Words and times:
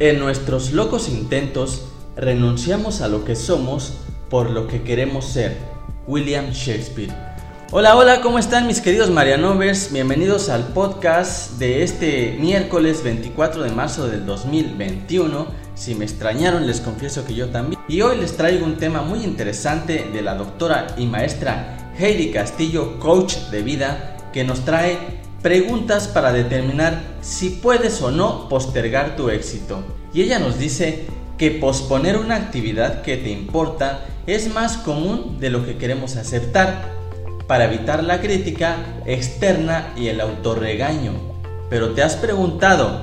En 0.00 0.20
nuestros 0.20 0.70
locos 0.70 1.08
intentos 1.08 1.86
renunciamos 2.14 3.00
a 3.00 3.08
lo 3.08 3.24
que 3.24 3.34
somos 3.34 3.94
por 4.30 4.48
lo 4.50 4.68
que 4.68 4.82
queremos 4.82 5.24
ser. 5.24 5.56
William 6.06 6.52
Shakespeare. 6.52 7.12
Hola, 7.72 7.96
hola, 7.96 8.20
¿cómo 8.20 8.38
están 8.38 8.68
mis 8.68 8.80
queridos 8.80 9.10
Marianovers? 9.10 9.92
Bienvenidos 9.92 10.50
al 10.50 10.68
podcast 10.68 11.58
de 11.58 11.82
este 11.82 12.36
miércoles 12.38 13.02
24 13.02 13.64
de 13.64 13.72
marzo 13.72 14.06
del 14.06 14.24
2021. 14.24 15.48
Si 15.74 15.96
me 15.96 16.04
extrañaron, 16.04 16.68
les 16.68 16.80
confieso 16.80 17.24
que 17.24 17.34
yo 17.34 17.48
también. 17.48 17.82
Y 17.88 18.02
hoy 18.02 18.18
les 18.18 18.36
traigo 18.36 18.64
un 18.64 18.76
tema 18.76 19.02
muy 19.02 19.24
interesante 19.24 20.08
de 20.12 20.22
la 20.22 20.36
doctora 20.36 20.94
y 20.96 21.06
maestra 21.06 21.92
Heidi 21.98 22.30
Castillo, 22.30 23.00
coach 23.00 23.34
de 23.50 23.62
vida, 23.62 24.16
que 24.32 24.44
nos 24.44 24.64
trae 24.64 25.18
preguntas 25.42 26.08
para 26.08 26.32
determinar 26.32 27.00
si 27.20 27.50
puedes 27.50 28.02
o 28.02 28.10
no 28.10 28.48
postergar 28.48 29.16
tu 29.16 29.30
éxito. 29.30 29.82
Y 30.12 30.22
ella 30.22 30.38
nos 30.38 30.58
dice 30.58 31.06
que 31.36 31.52
posponer 31.52 32.16
una 32.16 32.36
actividad 32.36 33.02
que 33.02 33.16
te 33.16 33.30
importa 33.30 34.04
es 34.26 34.52
más 34.52 34.76
común 34.76 35.38
de 35.38 35.50
lo 35.50 35.64
que 35.64 35.76
queremos 35.76 36.16
aceptar 36.16 36.98
para 37.46 37.64
evitar 37.64 38.04
la 38.04 38.20
crítica 38.20 38.76
externa 39.06 39.92
y 39.96 40.08
el 40.08 40.20
autorregaño. 40.20 41.12
Pero 41.70 41.92
te 41.92 42.02
has 42.02 42.16
preguntado, 42.16 43.02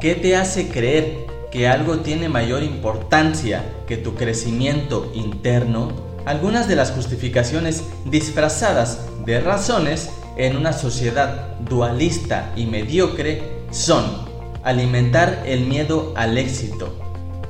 ¿qué 0.00 0.14
te 0.14 0.36
hace 0.36 0.68
creer 0.68 1.26
que 1.52 1.68
algo 1.68 1.98
tiene 1.98 2.28
mayor 2.28 2.62
importancia 2.62 3.64
que 3.86 3.96
tu 3.96 4.14
crecimiento 4.14 5.12
interno? 5.14 5.92
Algunas 6.24 6.66
de 6.66 6.76
las 6.76 6.90
justificaciones 6.90 7.84
disfrazadas 8.04 9.06
de 9.24 9.40
razones 9.40 10.10
en 10.36 10.56
una 10.56 10.72
sociedad 10.72 11.56
dualista 11.60 12.52
y 12.56 12.66
mediocre 12.66 13.42
son 13.70 14.04
alimentar 14.62 15.42
el 15.46 15.66
miedo 15.66 16.12
al 16.16 16.36
éxito, 16.38 16.92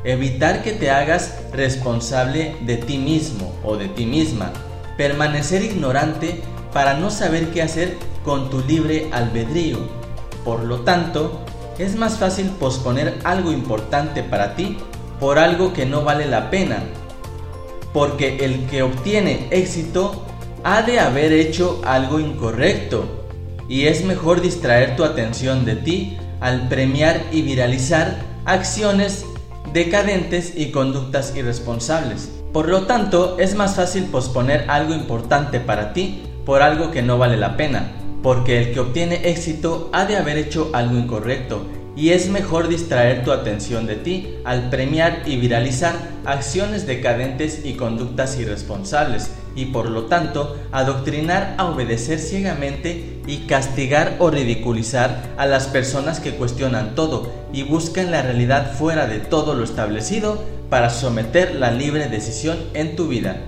evitar 0.05 0.63
que 0.63 0.73
te 0.73 0.91
hagas 0.91 1.35
responsable 1.53 2.57
de 2.63 2.77
ti 2.77 2.99
mismo 2.99 3.53
o 3.65 3.77
de 3.77 3.89
ti 3.89 4.07
misma, 4.07 4.53
permanecer 4.97 5.63
ignorante 5.63 6.41
para 6.73 6.95
no 6.95 7.11
saber 7.11 7.51
qué 7.51 7.63
hacer 7.63 7.97
con 8.25 8.51
tu 8.51 8.61
libre 8.61 9.09
albedrío. 9.13 9.79
Por 10.45 10.65
lo 10.65 10.81
tanto, 10.81 11.41
es 11.79 11.97
más 11.97 12.19
fácil 12.19 12.49
posponer 12.51 13.19
algo 13.25 13.53
importante 13.53 14.23
para 14.23 14.55
ti 14.55 14.79
por 15.19 15.39
algo 15.39 15.73
que 15.73 15.87
no 15.87 16.05
vale 16.05 16.27
la 16.27 16.51
pena, 16.51 16.83
porque 17.93 18.45
el 18.45 18.67
que 18.67 18.83
obtiene 18.83 19.49
éxito 19.51 20.26
ha 20.69 20.83
de 20.83 20.99
haber 20.99 21.33
hecho 21.33 21.81
algo 21.85 22.19
incorrecto 22.19 23.05
y 23.69 23.85
es 23.85 24.05
mejor 24.05 24.41
distraer 24.41 24.97
tu 24.97 25.05
atención 25.05 25.65
de 25.65 25.77
ti 25.77 26.19
al 26.41 26.69
premiar 26.69 27.23
y 27.31 27.43
viralizar 27.43 28.17
acciones 28.45 29.25
decadentes 29.73 30.55
y 30.57 30.73
conductas 30.73 31.37
irresponsables. 31.37 32.33
Por 32.53 32.69
lo 32.69 32.83
tanto, 32.83 33.39
es 33.39 33.55
más 33.55 33.77
fácil 33.77 34.07
posponer 34.07 34.69
algo 34.69 34.93
importante 34.93 35.61
para 35.61 35.93
ti 35.93 36.25
por 36.45 36.63
algo 36.63 36.91
que 36.91 37.03
no 37.03 37.17
vale 37.17 37.37
la 37.37 37.57
pena, 37.57 37.93
porque 38.25 38.59
el 38.59 38.75
que 38.75 38.81
obtiene 38.81 39.31
éxito 39.31 39.89
ha 39.93 40.05
de 40.05 40.17
haber 40.17 40.37
hecho 40.37 40.71
algo 40.73 40.99
incorrecto 40.99 41.65
y 41.95 42.11
es 42.11 42.29
mejor 42.29 42.67
distraer 42.67 43.23
tu 43.23 43.31
atención 43.31 43.87
de 43.87 43.95
ti 43.95 44.35
al 44.45 44.69
premiar 44.69 45.23
y 45.27 45.37
viralizar 45.37 45.95
acciones 46.25 46.89
decadentes 46.89 47.65
y 47.65 47.75
conductas 47.75 48.37
irresponsables 48.37 49.31
y 49.57 49.67
por 49.67 49.91
lo 49.91 50.05
tanto 50.05 50.57
adoctrinar 50.71 51.55
a 51.59 51.65
obedecer 51.65 52.21
ciegamente 52.21 53.21
y 53.27 53.47
castigar 53.47 54.15
o 54.21 54.31
ridiculizar 54.31 55.31
a 55.37 55.47
las 55.47 55.67
personas 55.67 56.21
que 56.21 56.37
cuestionan 56.37 56.95
todo 56.95 57.33
y 57.53 57.65
buscan 57.65 58.13
la 58.13 58.23
realidad 58.23 58.75
fuera 58.75 59.07
de 59.07 59.19
todo 59.19 59.55
lo 59.55 59.65
establecido 59.65 60.39
para 60.71 60.91
someter 60.91 61.57
la 61.57 61.71
libre 61.73 62.09
decisión 62.09 62.59
en 62.75 62.95
tu 62.95 63.09
vida. 63.09 63.39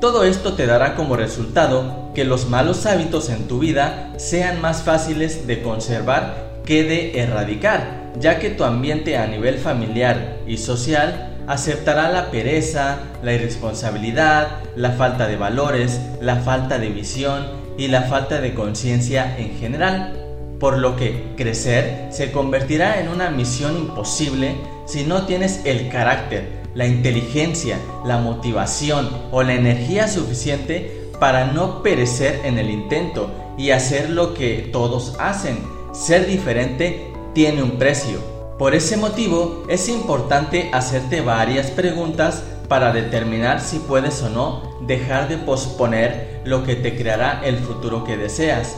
Todo 0.00 0.24
esto 0.24 0.54
te 0.54 0.66
dará 0.66 0.94
como 0.94 1.16
resultado 1.16 2.10
que 2.14 2.24
los 2.24 2.48
malos 2.48 2.84
hábitos 2.84 3.30
en 3.30 3.48
tu 3.48 3.60
vida 3.60 4.12
sean 4.18 4.60
más 4.60 4.82
fáciles 4.82 5.46
de 5.46 5.62
conservar 5.62 6.46
quede 6.66 7.20
erradicar, 7.20 8.12
ya 8.18 8.38
que 8.38 8.50
tu 8.50 8.64
ambiente 8.64 9.16
a 9.16 9.26
nivel 9.26 9.56
familiar 9.56 10.38
y 10.46 10.58
social 10.58 11.35
aceptará 11.46 12.10
la 12.10 12.30
pereza, 12.30 12.98
la 13.22 13.32
irresponsabilidad, 13.32 14.62
la 14.74 14.92
falta 14.92 15.26
de 15.26 15.36
valores, 15.36 16.00
la 16.20 16.36
falta 16.36 16.78
de 16.78 16.90
visión 16.90 17.46
y 17.78 17.88
la 17.88 18.02
falta 18.02 18.40
de 18.40 18.54
conciencia 18.54 19.36
en 19.38 19.56
general, 19.58 20.12
por 20.58 20.78
lo 20.78 20.96
que 20.96 21.34
crecer 21.36 22.08
se 22.10 22.32
convertirá 22.32 23.00
en 23.00 23.08
una 23.08 23.30
misión 23.30 23.76
imposible 23.76 24.56
si 24.86 25.04
no 25.04 25.26
tienes 25.26 25.60
el 25.64 25.88
carácter, 25.88 26.48
la 26.74 26.86
inteligencia, 26.86 27.78
la 28.04 28.18
motivación 28.18 29.08
o 29.30 29.42
la 29.42 29.54
energía 29.54 30.08
suficiente 30.08 31.10
para 31.18 31.46
no 31.46 31.82
perecer 31.82 32.40
en 32.44 32.58
el 32.58 32.70
intento 32.70 33.30
y 33.58 33.70
hacer 33.70 34.10
lo 34.10 34.34
que 34.34 34.68
todos 34.72 35.14
hacen, 35.18 35.58
ser 35.92 36.26
diferente 36.26 37.10
tiene 37.34 37.62
un 37.62 37.72
precio. 37.72 38.35
Por 38.58 38.74
ese 38.74 38.96
motivo 38.96 39.64
es 39.68 39.86
importante 39.90 40.70
hacerte 40.72 41.20
varias 41.20 41.70
preguntas 41.70 42.42
para 42.68 42.90
determinar 42.90 43.60
si 43.60 43.78
puedes 43.80 44.22
o 44.22 44.30
no 44.30 44.62
dejar 44.80 45.28
de 45.28 45.36
posponer 45.36 46.40
lo 46.44 46.64
que 46.64 46.74
te 46.74 46.96
creará 46.96 47.42
el 47.44 47.58
futuro 47.58 48.02
que 48.02 48.16
deseas. 48.16 48.76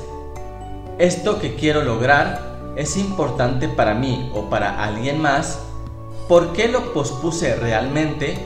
Esto 0.98 1.38
que 1.38 1.54
quiero 1.54 1.84
lograr 1.84 2.74
es 2.74 2.96
importante 2.96 3.68
para 3.68 3.94
mí 3.94 4.32
o 4.34 4.50
para 4.50 4.82
alguien 4.82 5.22
más. 5.22 5.60
¿Por 6.26 6.54
qué 6.54 6.66
lo 6.66 6.92
pospuse 6.92 7.54
realmente? 7.54 8.36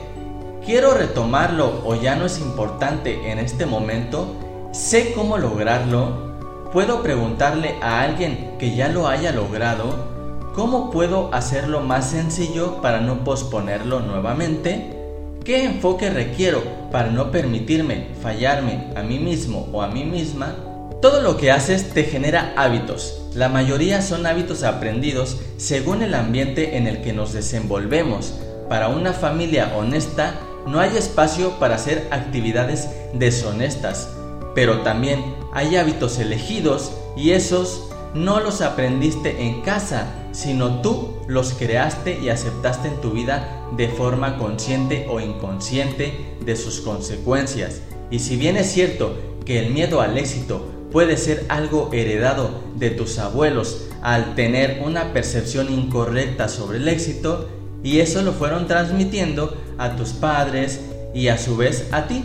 ¿Quiero 0.63 0.93
retomarlo 0.93 1.81
o 1.83 1.95
ya 1.95 2.15
no 2.15 2.27
es 2.27 2.37
importante 2.37 3.31
en 3.31 3.39
este 3.39 3.65
momento? 3.65 4.27
¿Sé 4.71 5.13
cómo 5.13 5.39
lograrlo? 5.39 6.31
¿Puedo 6.71 7.01
preguntarle 7.01 7.73
a 7.81 8.01
alguien 8.01 8.55
que 8.59 8.75
ya 8.75 8.87
lo 8.87 9.07
haya 9.07 9.31
logrado 9.31 10.12
cómo 10.53 10.91
puedo 10.91 11.33
hacerlo 11.33 11.81
más 11.81 12.11
sencillo 12.11 12.81
para 12.81 13.01
no 13.01 13.23
posponerlo 13.23 13.99
nuevamente? 13.99 14.97
¿Qué 15.43 15.65
enfoque 15.65 16.09
requiero 16.09 16.63
para 16.91 17.09
no 17.09 17.31
permitirme 17.31 18.07
fallarme 18.21 18.91
a 18.95 19.01
mí 19.01 19.19
mismo 19.19 19.67
o 19.73 19.81
a 19.81 19.87
mí 19.87 20.05
misma? 20.05 20.55
Todo 21.01 21.21
lo 21.21 21.35
que 21.35 21.51
haces 21.51 21.93
te 21.93 22.05
genera 22.05 22.53
hábitos. 22.55 23.21
La 23.33 23.49
mayoría 23.49 24.01
son 24.01 24.25
hábitos 24.25 24.63
aprendidos 24.63 25.37
según 25.57 26.01
el 26.01 26.13
ambiente 26.13 26.77
en 26.77 26.87
el 26.87 27.01
que 27.01 27.11
nos 27.11 27.33
desenvolvemos. 27.33 28.39
Para 28.69 28.87
una 28.87 29.11
familia 29.11 29.73
honesta 29.75 30.39
no 30.65 30.79
hay 30.79 30.95
espacio 30.95 31.59
para 31.59 31.75
hacer 31.75 32.07
actividades 32.11 32.89
deshonestas 33.13 34.07
pero 34.55 34.81
también 34.81 35.23
hay 35.51 35.75
hábitos 35.75 36.19
elegidos 36.19 36.91
y 37.15 37.31
esos 37.31 37.89
no 38.13 38.39
los 38.39 38.61
aprendiste 38.61 39.43
en 39.43 39.61
casa, 39.61 40.07
sino 40.33 40.81
tú 40.81 41.13
los 41.27 41.53
creaste 41.53 42.19
y 42.19 42.27
aceptaste 42.27 42.89
en 42.89 42.99
tu 42.99 43.11
vida 43.11 43.69
de 43.77 43.87
forma 43.87 44.37
consciente 44.37 45.07
o 45.09 45.21
inconsciente 45.21 46.35
de 46.43 46.55
sus 46.57 46.81
consecuencias. 46.81 47.81
Y 48.11 48.19
si 48.19 48.35
bien 48.35 48.57
es 48.57 48.71
cierto 48.71 49.15
que 49.45 49.59
el 49.59 49.71
miedo 49.71 50.01
al 50.01 50.17
éxito 50.17 50.67
puede 50.91 51.15
ser 51.17 51.45
algo 51.47 51.89
heredado 51.93 52.49
de 52.75 52.89
tus 52.89 53.17
abuelos 53.19 53.85
al 54.01 54.35
tener 54.35 54.81
una 54.85 55.13
percepción 55.13 55.71
incorrecta 55.71 56.49
sobre 56.49 56.77
el 56.77 56.87
éxito, 56.89 57.47
y 57.83 57.99
eso 57.99 58.21
lo 58.21 58.33
fueron 58.33 58.67
transmitiendo 58.67 59.57
a 59.77 59.95
tus 59.95 60.09
padres 60.09 60.81
y 61.13 61.27
a 61.27 61.37
su 61.37 61.57
vez 61.57 61.87
a 61.91 62.07
ti. 62.07 62.23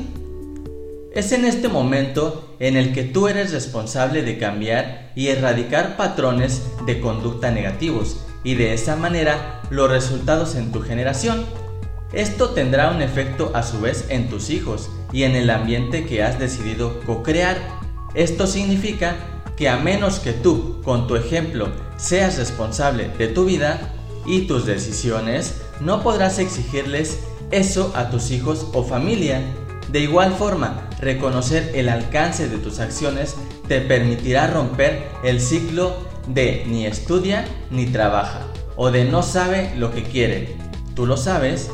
Es 1.19 1.33
en 1.33 1.45
este 1.45 1.67
momento 1.67 2.55
en 2.61 2.77
el 2.77 2.95
que 2.95 3.03
tú 3.03 3.27
eres 3.27 3.51
responsable 3.51 4.23
de 4.23 4.39
cambiar 4.39 5.11
y 5.17 5.27
erradicar 5.27 5.97
patrones 5.97 6.63
de 6.87 7.01
conducta 7.01 7.51
negativos 7.51 8.25
y 8.45 8.55
de 8.55 8.73
esa 8.73 8.95
manera 8.95 9.61
los 9.69 9.91
resultados 9.91 10.55
en 10.55 10.71
tu 10.71 10.81
generación. 10.81 11.45
Esto 12.13 12.51
tendrá 12.51 12.93
un 12.93 13.03
efecto 13.03 13.51
a 13.53 13.65
su 13.65 13.81
vez 13.81 14.05
en 14.11 14.29
tus 14.29 14.49
hijos 14.49 14.91
y 15.13 15.25
en 15.25 15.35
el 15.35 15.51
ambiente 15.51 16.07
que 16.07 16.23
has 16.23 16.39
decidido 16.39 17.01
co-crear. 17.01 17.59
Esto 18.15 18.47
significa 18.47 19.17
que 19.57 19.69
a 19.69 19.77
menos 19.77 20.21
que 20.21 20.33
tú, 20.33 20.81
con 20.85 21.09
tu 21.09 21.17
ejemplo, 21.17 21.69
seas 21.97 22.39
responsable 22.39 23.11
de 23.19 23.27
tu 23.27 23.45
vida 23.45 23.93
y 24.25 24.43
tus 24.43 24.67
decisiones, 24.67 25.63
no 25.81 26.01
podrás 26.01 26.39
exigirles 26.39 27.19
eso 27.51 27.93
a 27.97 28.09
tus 28.09 28.31
hijos 28.31 28.69
o 28.73 28.85
familia 28.85 29.43
de 29.91 30.01
igual 30.01 30.35
forma, 30.35 30.89
reconocer 31.01 31.73
el 31.75 31.89
alcance 31.89 32.49
de 32.49 32.59
tus 32.59 32.79
acciones 32.79 33.37
te 33.69 33.81
permitirá 33.81 34.47
romper 34.47 35.09
el 35.25 35.41
ciclo 35.41 35.97
de 36.27 36.65
ni 36.67 36.87
estudia 36.87 37.47
ni 37.71 37.87
trabaja 37.87 38.47
o 38.77 38.91
de 38.91 39.05
no 39.05 39.23
sabe 39.23 39.73
lo 39.77 39.93
que 39.93 40.03
quiere. 40.03 40.57
¿Tú 40.95 41.07
lo 41.07 41.17
sabes? 41.17 41.71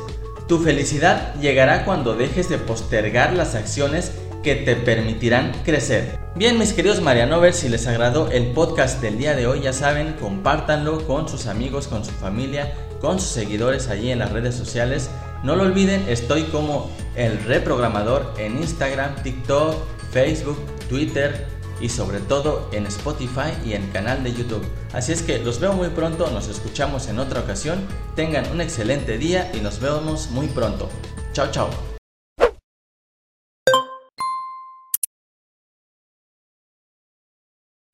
Tu 0.48 0.58
felicidad 0.58 1.34
llegará 1.40 1.84
cuando 1.84 2.14
dejes 2.14 2.48
de 2.48 2.58
postergar 2.58 3.32
las 3.32 3.54
acciones 3.54 4.12
que 4.42 4.54
te 4.54 4.76
permitirán 4.76 5.52
crecer. 5.64 6.18
Bien, 6.36 6.58
mis 6.58 6.72
queridos 6.72 7.00
Marianovers, 7.00 7.56
si 7.56 7.68
les 7.68 7.86
agradó 7.86 8.30
el 8.30 8.48
podcast 8.48 9.00
del 9.00 9.18
día 9.18 9.34
de 9.34 9.46
hoy, 9.46 9.62
ya 9.62 9.72
saben, 9.72 10.14
compártanlo 10.20 11.06
con 11.06 11.28
sus 11.28 11.46
amigos, 11.46 11.88
con 11.88 12.04
su 12.04 12.12
familia 12.12 12.72
con 13.04 13.20
sus 13.20 13.28
seguidores 13.28 13.88
allí 13.88 14.10
en 14.10 14.18
las 14.18 14.32
redes 14.32 14.54
sociales. 14.54 15.10
No 15.44 15.56
lo 15.56 15.64
olviden, 15.64 16.06
estoy 16.08 16.44
como 16.44 16.90
el 17.14 17.44
reprogramador 17.44 18.32
en 18.38 18.56
Instagram, 18.56 19.22
TikTok, 19.22 19.74
Facebook, 20.10 20.58
Twitter 20.88 21.46
y 21.80 21.90
sobre 21.90 22.20
todo 22.20 22.70
en 22.72 22.86
Spotify 22.86 23.52
y 23.62 23.74
en 23.74 23.84
el 23.84 23.92
canal 23.92 24.24
de 24.24 24.32
YouTube. 24.32 24.64
Así 24.94 25.12
es 25.12 25.20
que 25.20 25.38
los 25.40 25.60
veo 25.60 25.74
muy 25.74 25.88
pronto, 25.88 26.30
nos 26.30 26.48
escuchamos 26.48 27.08
en 27.08 27.18
otra 27.18 27.40
ocasión. 27.40 27.86
Tengan 28.16 28.50
un 28.52 28.62
excelente 28.62 29.18
día 29.18 29.50
y 29.54 29.60
nos 29.60 29.80
vemos 29.80 30.30
muy 30.30 30.46
pronto. 30.46 30.88
Chao, 31.34 31.50
chao. 31.50 31.93